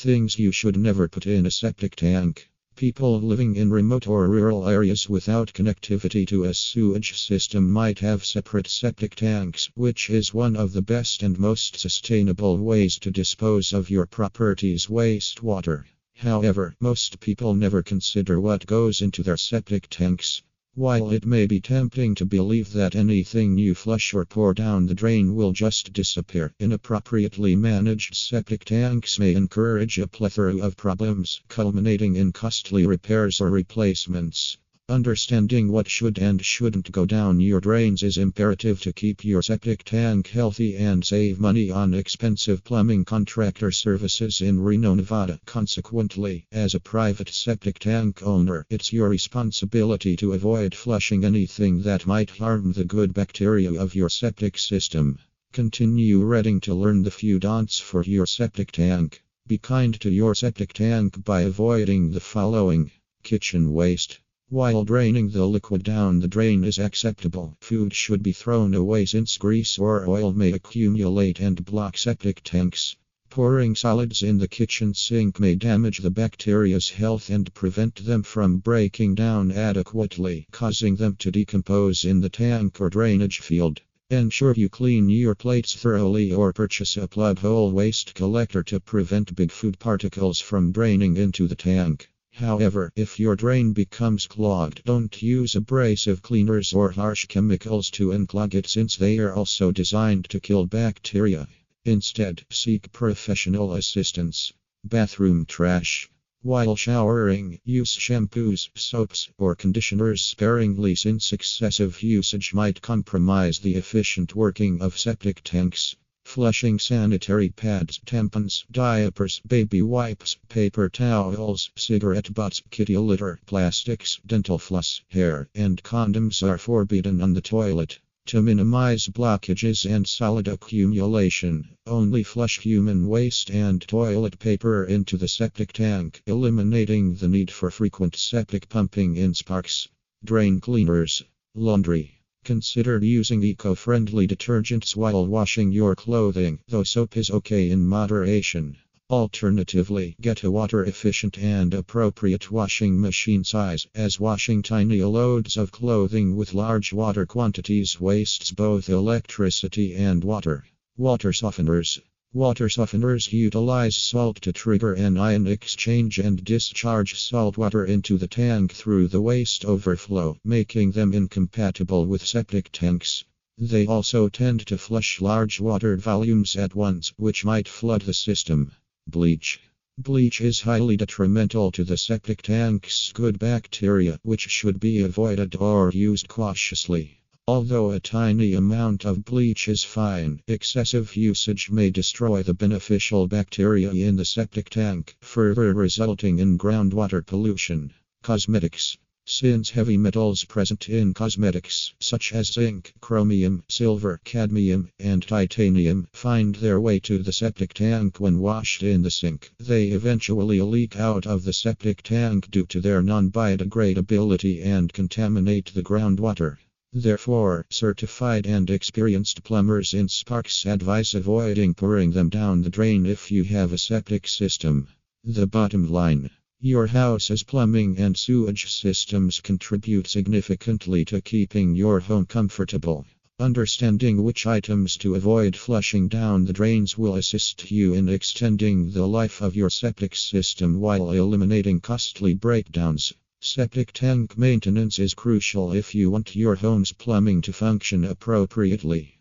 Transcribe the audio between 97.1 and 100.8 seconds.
chemicals to unclog it since they are also designed to kill